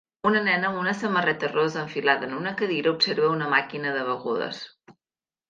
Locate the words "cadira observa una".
2.63-3.53